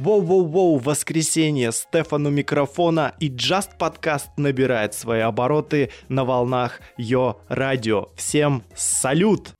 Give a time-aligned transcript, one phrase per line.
[0.00, 8.08] Воу-воу-воу, воскресенье, Стефану микрофона и Just подкаст набирает свои обороты на волнах Йо Радио.
[8.16, 9.52] Всем салют!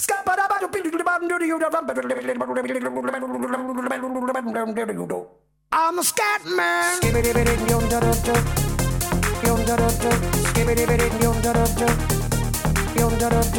[5.72, 7.00] I'm a scat man.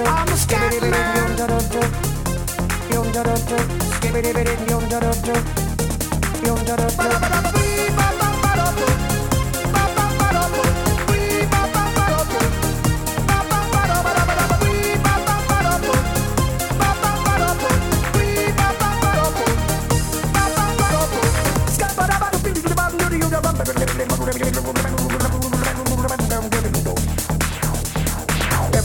[0.04, 1.12] I'm a scat man.
[6.42, 8.11] campeón, yo no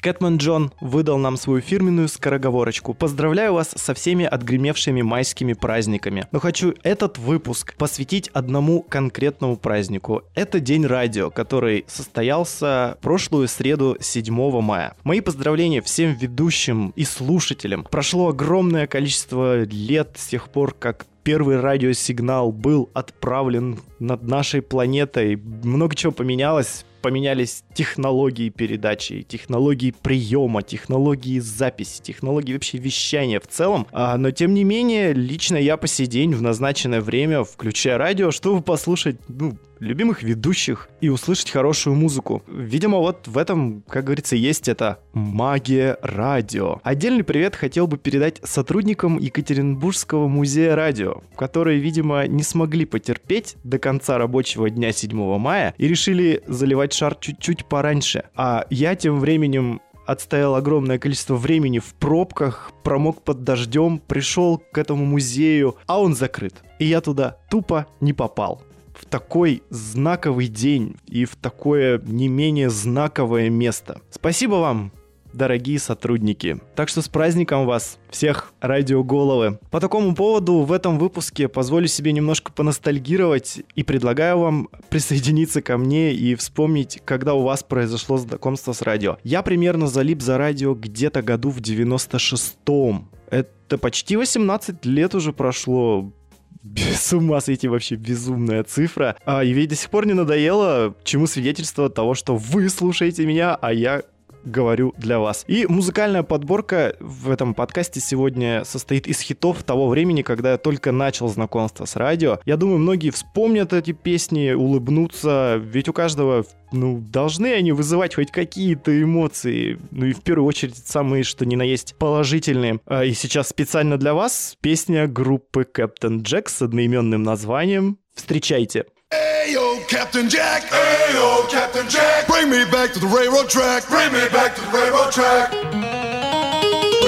[0.00, 2.94] Кэтмен Джон выдал нам свою фирменную скороговорочку.
[2.94, 6.26] Поздравляю вас со всеми отгремевшими майскими праздниками.
[6.32, 10.22] Но хочу этот выпуск посвятить одному конкретному празднику.
[10.34, 14.94] Это День радио, который состоялся прошлую среду 7 мая.
[15.04, 17.84] Мои поздравления всем ведущим и слушателям.
[17.84, 25.36] Прошло огромное количество лет с тех пор, как первый радиосигнал был отправлен над нашей планетой.
[25.36, 33.86] Много чего поменялось поменялись технологии передачи, технологии приема, технологии записи, технологии вообще вещания в целом.
[33.92, 38.30] А, но тем не менее, лично я по сей день в назначенное время, включая радио,
[38.30, 42.42] чтобы послушать ну, любимых ведущих и услышать хорошую музыку.
[42.46, 46.80] Видимо, вот в этом, как говорится, есть это магия радио.
[46.84, 53.78] Отдельный привет хотел бы передать сотрудникам Екатеринбургского музея радио, которые, видимо, не смогли потерпеть до
[53.78, 58.24] конца рабочего дня 7 мая и решили заливать шар чуть-чуть пораньше.
[58.36, 64.78] А я тем временем отстоял огромное количество времени в пробках, промок под дождем, пришел к
[64.78, 66.54] этому музею, а он закрыт.
[66.78, 68.62] И я туда тупо не попал.
[69.10, 74.00] Такой знаковый день и в такое не менее знаковое место.
[74.08, 74.92] Спасибо вам,
[75.32, 76.60] дорогие сотрудники.
[76.76, 79.58] Так что с праздником вас, всех радиоголовы.
[79.72, 85.76] По такому поводу в этом выпуске позволю себе немножко поностальгировать и предлагаю вам присоединиться ко
[85.76, 89.18] мне и вспомнить, когда у вас произошло знакомство с радио.
[89.24, 93.08] Я примерно залип за радио где-то году в 96-м.
[93.30, 96.12] Это почти 18 лет уже прошло.
[96.62, 99.16] С ума сойти вообще безумная цифра.
[99.24, 103.54] А, и ведь до сих пор не надоело, чему свидетельство того, что вы слушаете меня,
[103.54, 104.02] а я
[104.44, 105.44] говорю для вас.
[105.46, 110.92] И музыкальная подборка в этом подкасте сегодня состоит из хитов того времени, когда я только
[110.92, 112.38] начал знакомство с радио.
[112.44, 118.30] Я думаю, многие вспомнят эти песни, улыбнутся, ведь у каждого ну, должны они вызывать хоть
[118.30, 119.78] какие-то эмоции.
[119.90, 122.80] Ну и в первую очередь самые, что ни на есть, положительные.
[122.86, 127.98] А, и сейчас специально для вас песня группы Captain Jack с одноименным названием.
[128.14, 128.84] Встречайте.
[129.12, 130.62] Ayo, Captain Jack.
[130.62, 132.28] Hey, Ayo, Captain Jack.
[132.28, 133.84] Bring me back to the railroad track.
[133.88, 135.52] Bring me back to the railroad track.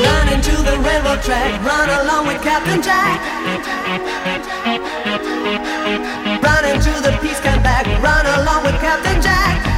[0.03, 1.63] Run into the railroad track.
[1.63, 3.23] Run along with Captain Jack.
[6.43, 7.87] Run into the peace come back.
[8.03, 9.72] Run along with Captain Jack.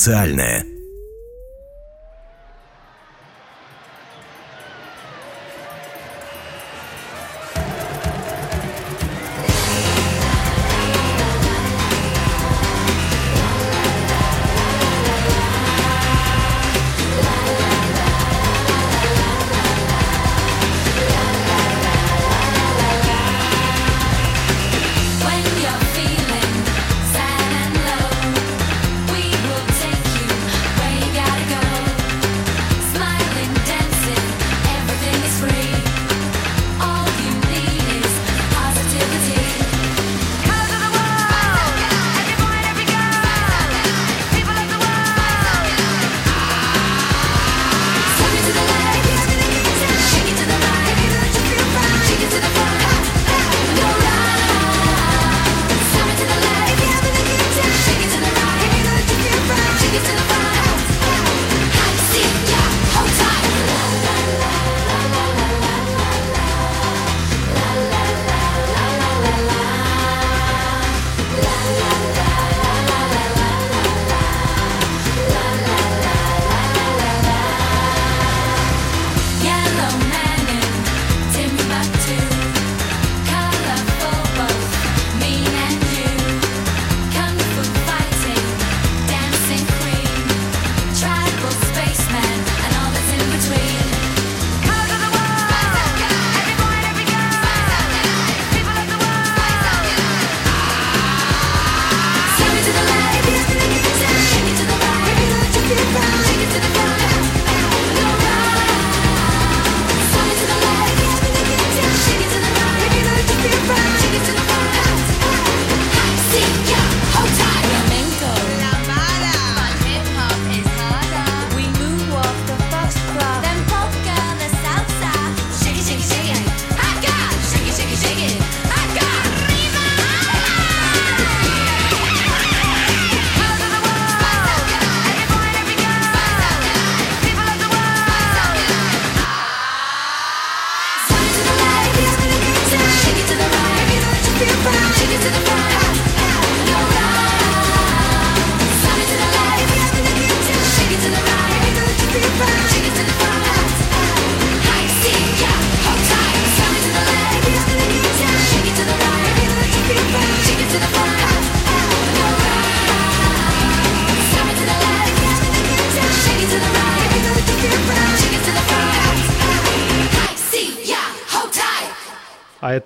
[0.00, 0.69] Социальное.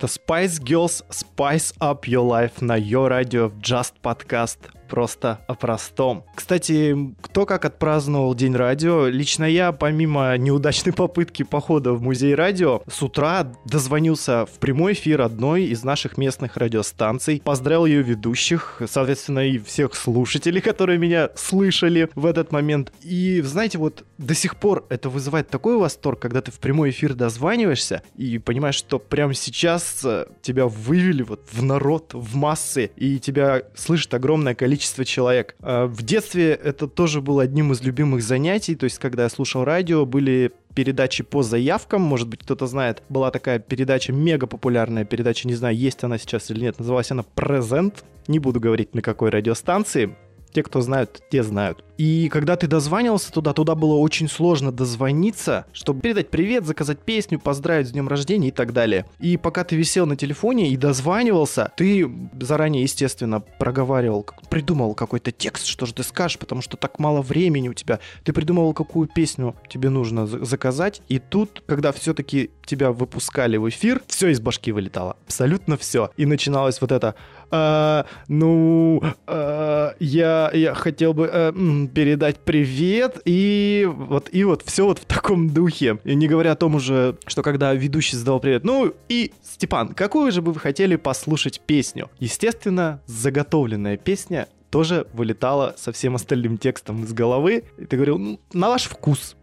[0.04, 4.58] это Spice Girls Spice Up Your Life на Your Radio в Just Podcast.
[4.95, 6.23] Просто о простом.
[6.35, 12.81] Кстати, кто как отпраздновал День радио, лично я, помимо неудачной попытки похода в музей радио,
[12.89, 19.39] с утра дозвонился в прямой эфир одной из наших местных радиостанций, поздравил ее ведущих, соответственно,
[19.39, 22.93] и всех слушателей, которые меня слышали в этот момент.
[23.01, 27.15] И, знаете, вот до сих пор это вызывает такой восторг, когда ты в прямой эфир
[27.15, 33.19] дозваниваешься и понимаешь, что прямо сейчас э, тебя вывели вот в народ, в массы, и
[33.19, 35.55] тебя слышит огромное количество человек.
[35.61, 39.63] Э, В детстве это тоже было одним из любимых занятий, то есть когда я слушал
[39.63, 45.47] радио, были передачи по заявкам, может быть, кто-то знает, была такая передача, мега популярная передача,
[45.47, 49.29] не знаю, есть она сейчас или нет, называлась она «Презент», не буду говорить на какой
[49.29, 50.15] радиостанции,
[50.51, 51.83] те, кто знают, те знают.
[51.97, 57.39] И когда ты дозванивался туда, туда было очень сложно дозвониться, чтобы передать привет, заказать песню,
[57.39, 59.05] поздравить с днем рождения и так далее.
[59.19, 62.09] И пока ты висел на телефоне и дозванивался, ты
[62.39, 67.69] заранее, естественно, проговаривал, придумывал какой-то текст, что же ты скажешь, потому что так мало времени
[67.69, 67.99] у тебя.
[68.23, 71.01] Ты придумывал, какую песню тебе нужно за- заказать.
[71.07, 75.17] И тут, когда все-таки тебя выпускали в эфир, все из башки вылетало.
[75.25, 76.09] Абсолютно все.
[76.17, 77.15] И начиналось вот это
[77.51, 84.85] «А, ну, а, я, я хотел бы м, передать привет, и вот, и вот все
[84.85, 85.99] вот в таком духе.
[86.03, 90.31] И не говоря о том уже, что когда ведущий задал привет, ну и, Степан, какую
[90.31, 92.09] же бы вы хотели послушать песню?
[92.19, 97.63] Естественно, заготовленная песня тоже вылетала со всем остальным текстом из головы.
[97.77, 99.35] И ты говорил, ну, на ваш вкус.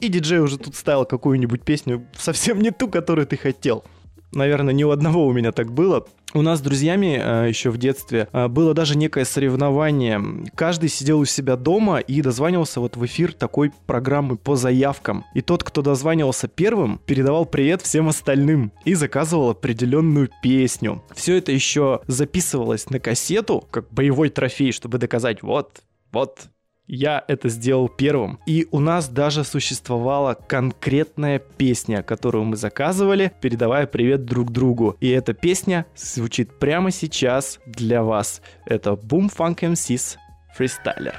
[0.00, 3.84] И диджей уже тут ставил какую-нибудь песню, совсем не ту, которую ты хотел
[4.32, 6.06] наверное, ни у одного у меня так было.
[6.32, 10.22] У нас с друзьями э, еще в детстве э, было даже некое соревнование.
[10.54, 15.24] Каждый сидел у себя дома и дозванивался вот в эфир такой программы по заявкам.
[15.34, 21.02] И тот, кто дозванивался первым, передавал привет всем остальным и заказывал определенную песню.
[21.14, 25.82] Все это еще записывалось на кассету, как боевой трофей, чтобы доказать, вот,
[26.12, 26.48] вот,
[26.92, 28.40] я это сделал первым.
[28.46, 34.96] И у нас даже существовала конкретная песня, которую мы заказывали, передавая привет друг другу.
[34.98, 38.42] И эта песня звучит прямо сейчас для вас.
[38.66, 40.16] Это Boom Funk MC's
[40.58, 41.14] Freestyler.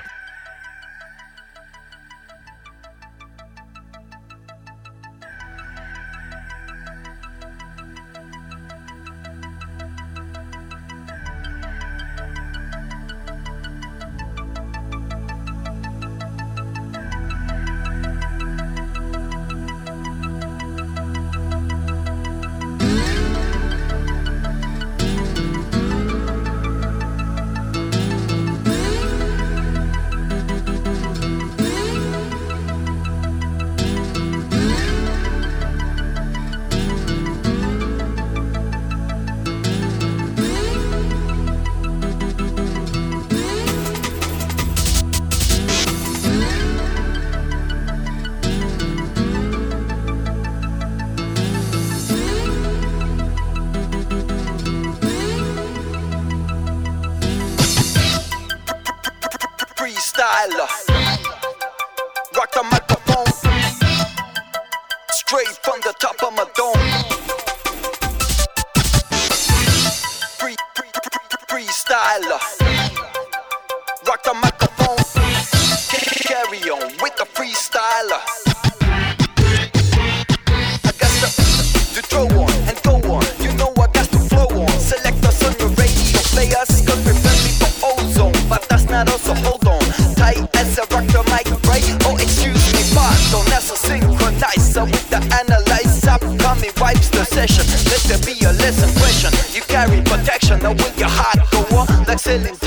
[102.39, 102.60] tell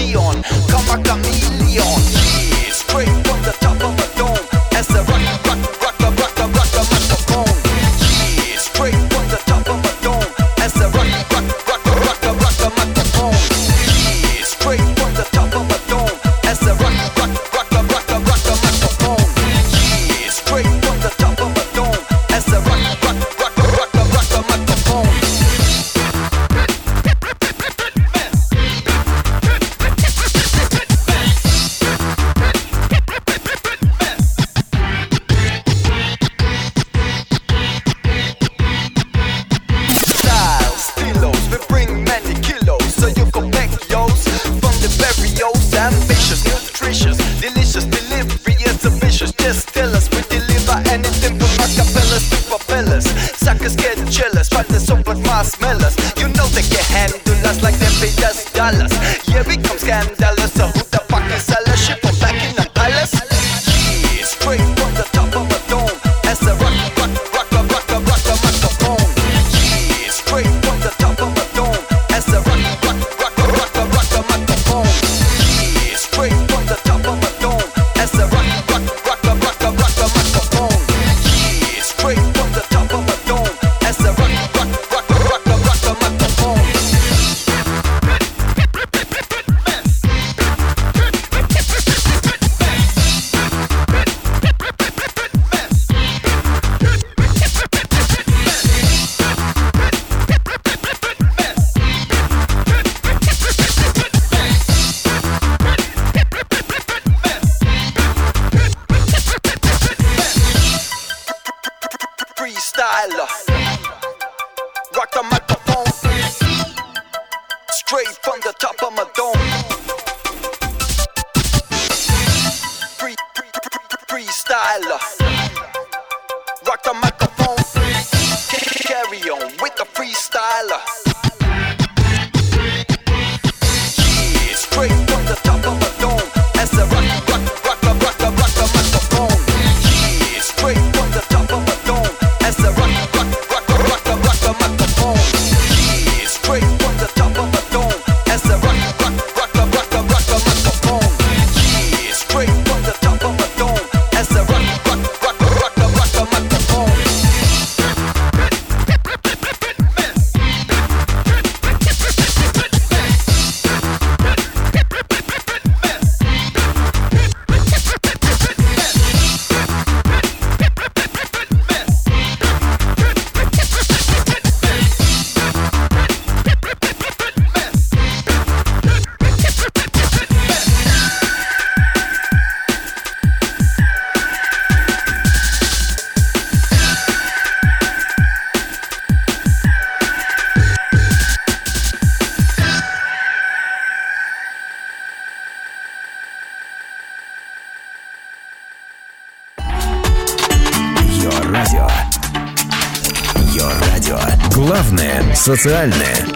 [205.45, 206.34] Социальное.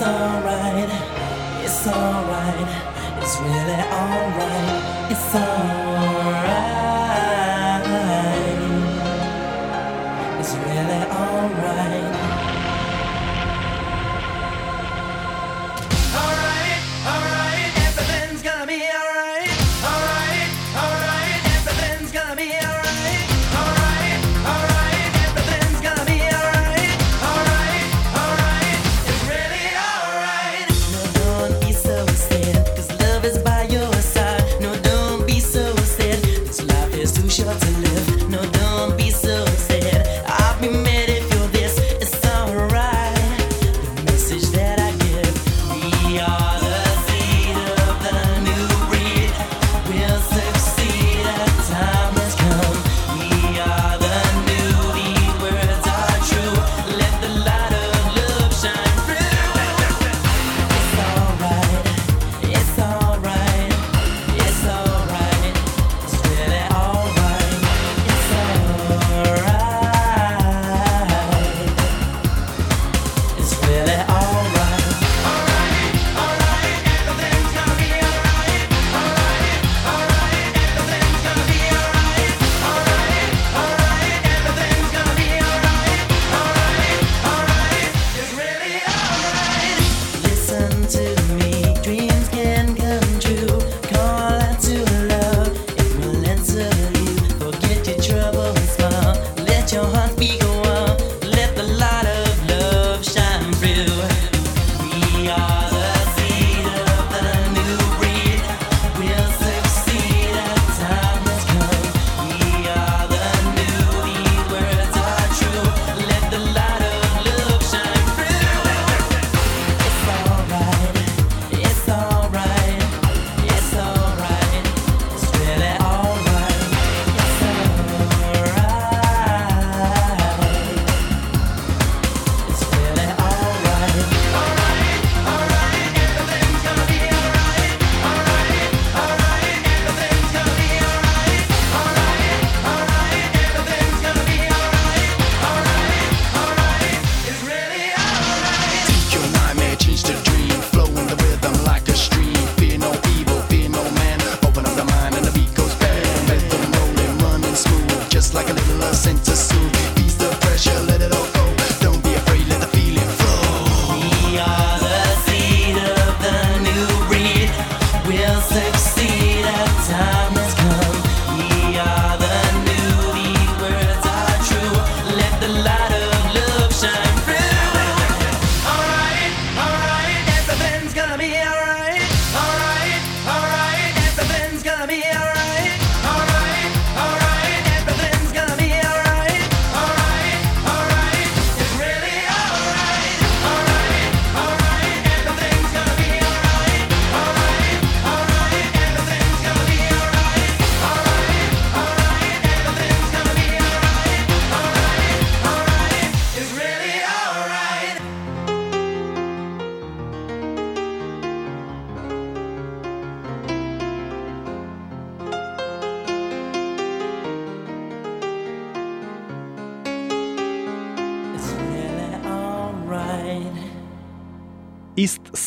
[0.00, 0.88] It's alright,
[1.64, 2.68] it's alright,
[3.20, 6.38] it's really alright, it's alright,
[10.38, 12.27] it's really alright.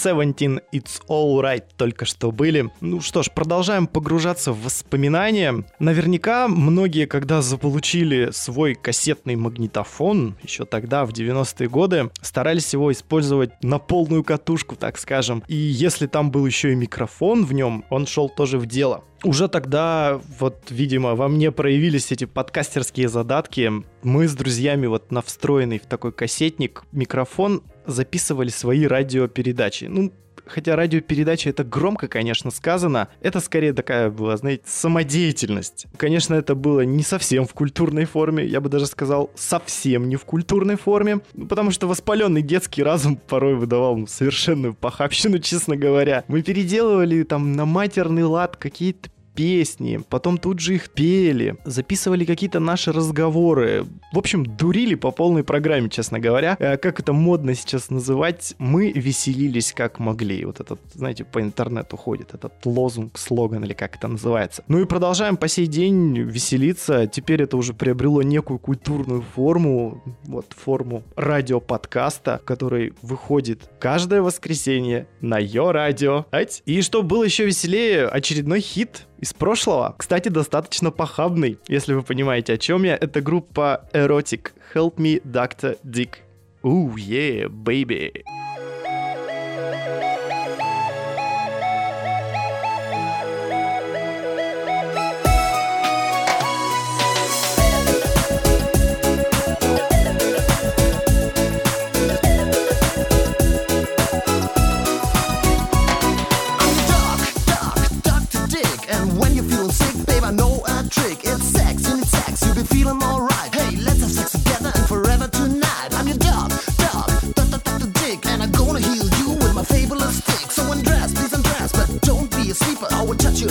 [0.01, 2.71] 17 It's Alright только что были.
[2.81, 5.63] Ну что ж, продолжаем погружаться в воспоминания.
[5.77, 13.51] Наверняка многие, когда заполучили свой кассетный магнитофон, еще тогда, в 90-е годы, старались его использовать
[13.63, 15.43] на полную катушку, так скажем.
[15.47, 19.03] И если там был еще и микрофон в нем, он шел тоже в дело.
[19.23, 23.71] Уже тогда, вот, видимо, во мне проявились эти подкастерские задатки.
[24.01, 29.85] Мы с друзьями вот на встроенный в такой кассетник микрофон записывали свои радиопередачи.
[29.85, 30.11] Ну,
[30.45, 35.87] хотя радиопередача это громко, конечно, сказано, это скорее такая была, знаете, самодеятельность.
[35.97, 40.25] Конечно, это было не совсем в культурной форме, я бы даже сказал, совсем не в
[40.25, 46.23] культурной форме, потому что воспаленный детский разум порой выдавал ну, совершенную похабщину, честно говоря.
[46.27, 52.59] Мы переделывали там на матерный лад какие-то песни, потом тут же их пели, записывали какие-то
[52.59, 53.85] наши разговоры.
[54.13, 56.55] В общем, дурили по полной программе, честно говоря.
[56.59, 60.45] Э, Как это модно сейчас называть, мы веселились как могли.
[60.45, 64.63] Вот этот, знаете, по интернету ходит этот лозунг, слоган или как это называется.
[64.67, 67.07] Ну и продолжаем по сей день веселиться.
[67.07, 75.37] Теперь это уже приобрело некую культурную форму, вот форму радиоподкаста, который выходит каждое воскресенье на
[75.39, 76.25] Йо Радио.
[76.65, 79.95] И что было еще веселее, очередной хит из прошлого.
[79.97, 82.95] Кстати, достаточно похабный, если вы понимаете, о чем я.
[82.95, 84.51] Это группа Erotic.
[84.73, 85.77] Help me, Dr.
[85.83, 86.15] Dick.
[86.63, 88.23] Ooh, yeah, baby.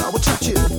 [0.03, 0.70] I will touch you,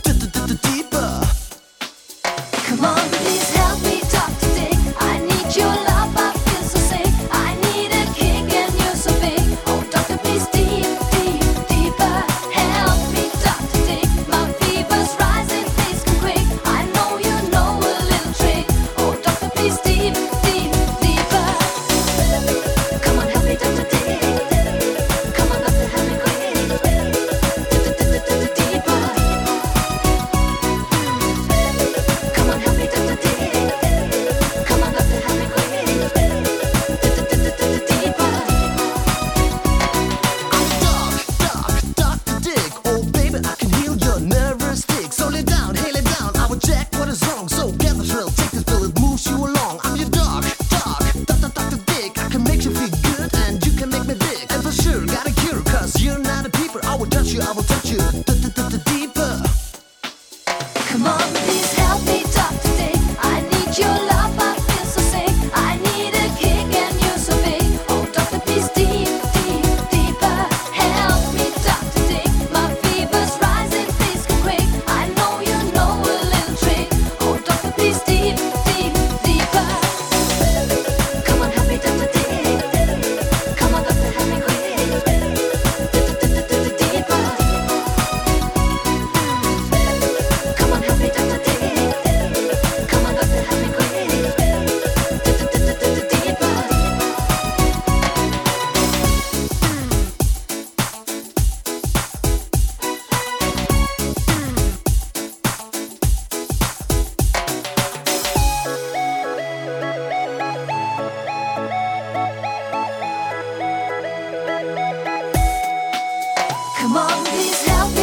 [116.94, 118.01] On, please help me,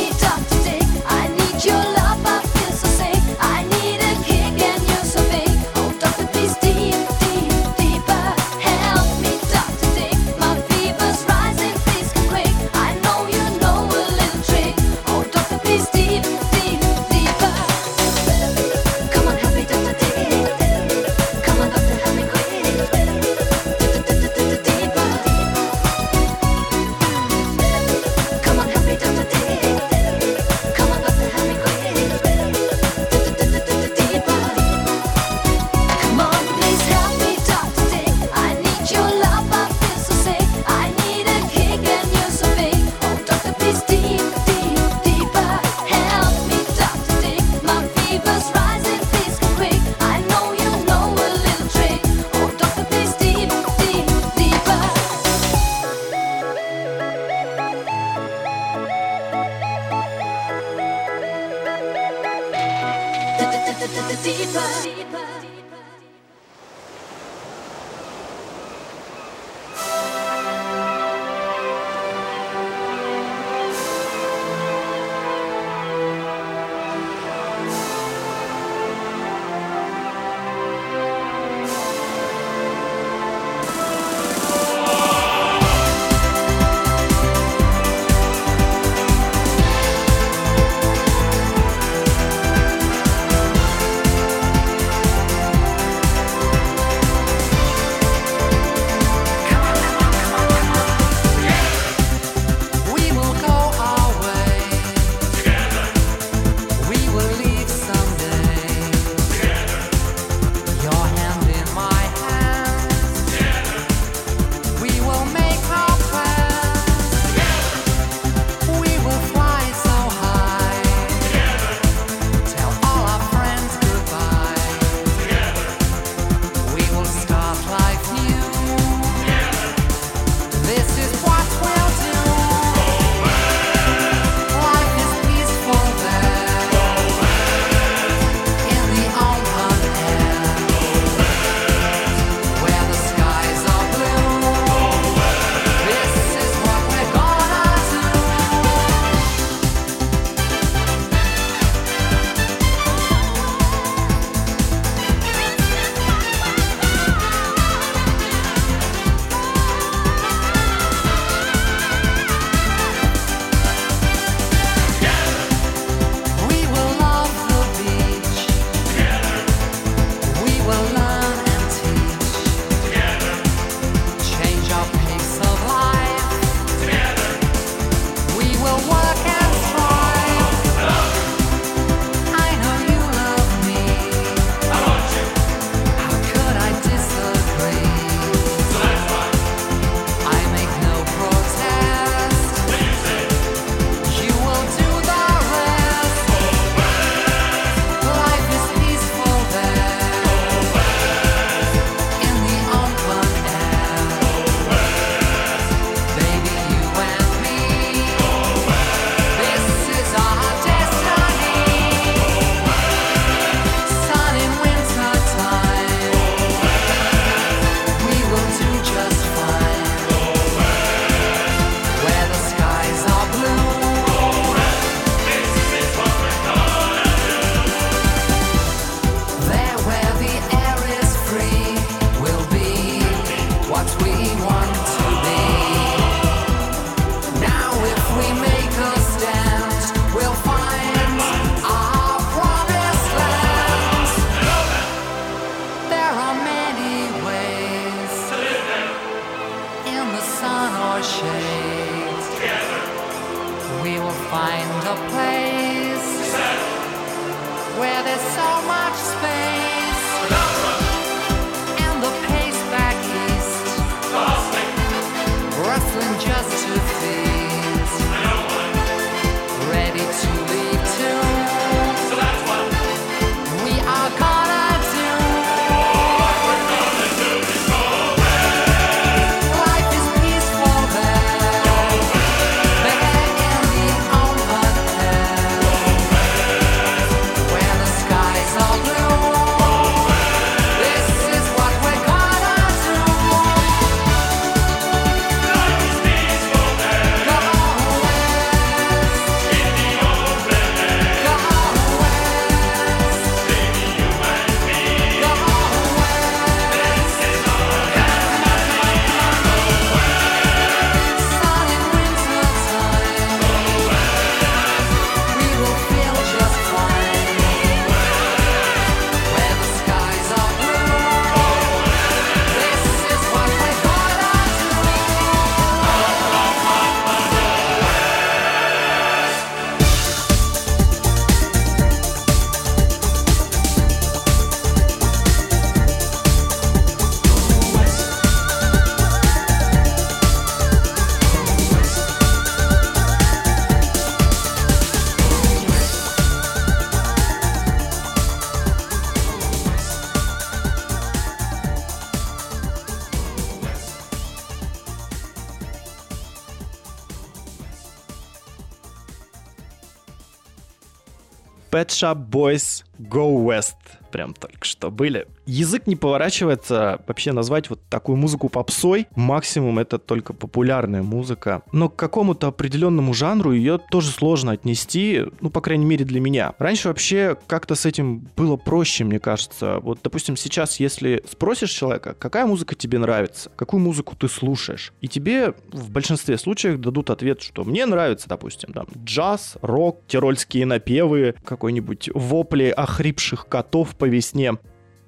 [361.98, 363.74] Shop Boys Go West.
[364.12, 365.26] Прям только что были.
[365.48, 369.06] Язык не поворачивается вообще назвать вот такую музыку попсой.
[369.16, 371.62] Максимум это только популярная музыка.
[371.72, 376.52] Но к какому-то определенному жанру ее тоже сложно отнести, ну, по крайней мере, для меня.
[376.58, 379.78] Раньше вообще как-то с этим было проще, мне кажется.
[379.80, 385.08] Вот, допустим, сейчас, если спросишь человека, какая музыка тебе нравится, какую музыку ты слушаешь, и
[385.08, 391.36] тебе в большинстве случаев дадут ответ, что мне нравится, допустим, там, джаз, рок, тирольские напевы,
[391.42, 394.58] какой-нибудь вопли охрипших котов по весне.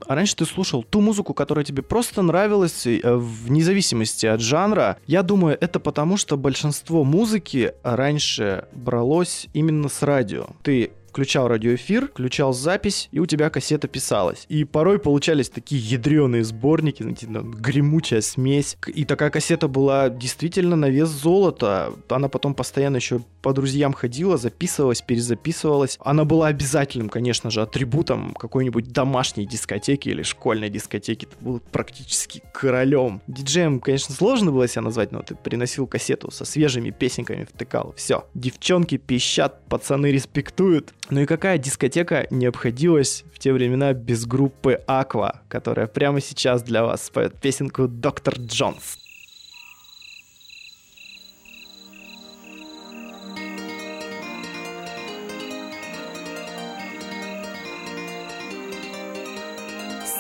[0.07, 4.99] А раньше ты слушал ту музыку, которая тебе просто нравилась, э, вне зависимости от жанра.
[5.07, 10.47] Я думаю, это потому, что большинство музыки раньше бралось именно с радио.
[10.63, 14.47] Ты включал радиоэфир, включал запись, и у тебя кассета писалась.
[14.49, 18.77] И порой получались такие ядреные сборники, гремучая смесь.
[18.87, 21.93] И такая кассета была действительно на вес золота.
[22.09, 25.99] Она потом постоянно еще по друзьям ходила, записывалась, перезаписывалась.
[26.01, 31.27] Она была обязательным, конечно же, атрибутом какой-нибудь домашней дискотеки или школьной дискотеки.
[31.27, 33.21] Ты был практически королем.
[33.27, 37.95] Диджеем, конечно, сложно было себя назвать, но ты приносил кассету со свежими песенками, втыкал.
[37.97, 38.27] Все.
[38.35, 40.95] Девчонки пищат, пацаны респектуют.
[41.11, 46.63] Ну и какая дискотека не обходилась в те времена без группы Aqua, которая прямо сейчас
[46.63, 48.97] для вас споет песенку «Доктор Джонс».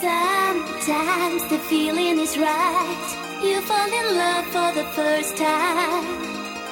[0.02, 3.40] Sometimes the feeling is right.
[3.44, 6.04] You fall in love for the first time.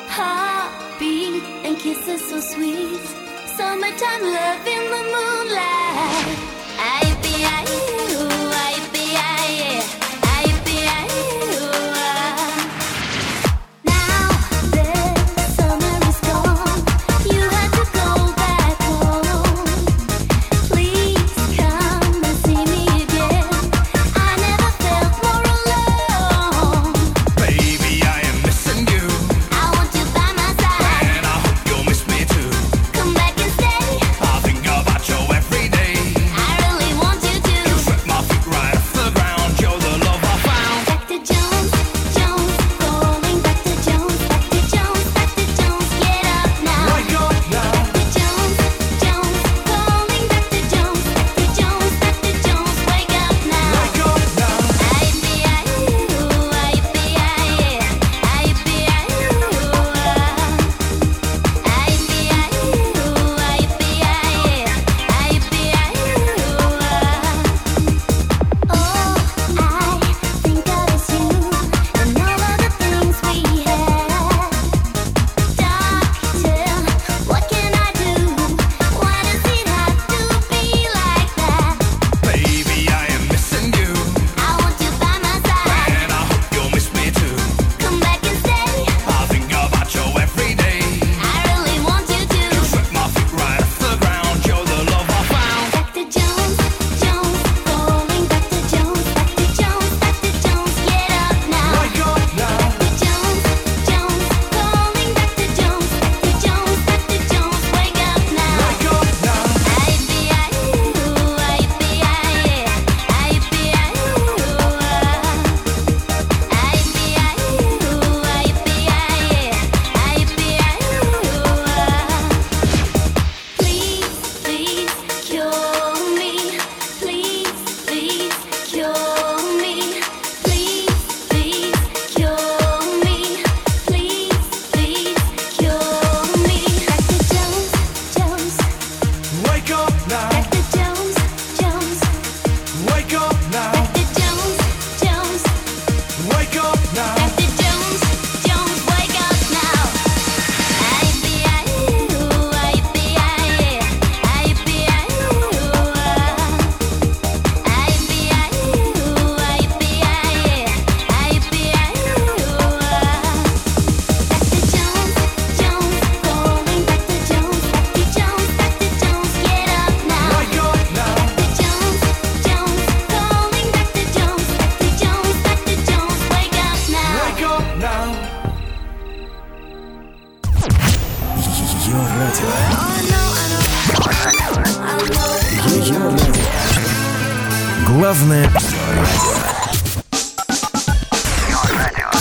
[0.09, 3.28] Heartbeat and kisses so sweet.
[3.59, 5.28] Summertime love in the moonlight.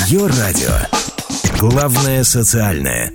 [0.07, 0.71] Ее радио.
[1.59, 3.11] Главное социальное.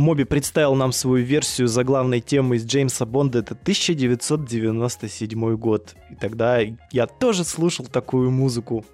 [0.00, 3.40] Моби представил нам свою версию заглавной темы из Джеймса Бонда.
[3.40, 5.94] Это 1997 год.
[6.10, 8.84] И тогда я тоже слушал такую музыку.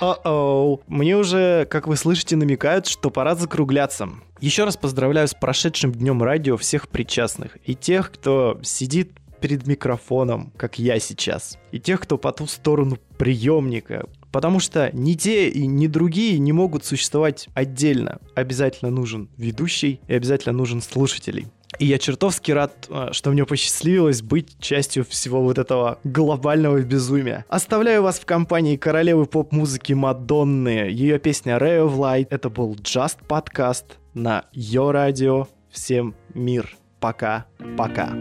[0.00, 0.80] О-оу.
[0.86, 4.08] Мне уже, как вы слышите, намекают, что пора закругляться.
[4.40, 7.58] Еще раз поздравляю с прошедшим днем радио всех причастных.
[7.66, 11.58] И тех, кто сидит перед микрофоном, как я сейчас.
[11.70, 14.06] И тех, кто по ту сторону приемника.
[14.32, 18.18] Потому что ни те и ни другие не могут существовать отдельно.
[18.34, 21.46] Обязательно нужен ведущий и обязательно нужен слушателей.
[21.78, 27.44] И я чертовски рад, э, что мне посчастливилось быть частью всего вот этого глобального безумия.
[27.48, 30.90] Оставляю вас в компании королевы поп-музыки Мадонны.
[30.90, 32.26] Ее песня Ray of Light.
[32.30, 35.48] Это был Just Podcast на Йо Радио.
[35.70, 36.76] Всем мир.
[37.00, 38.12] Пока-пока.